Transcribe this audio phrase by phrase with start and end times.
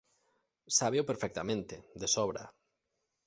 [0.77, 2.43] Sábeo perfectamente, de sobra.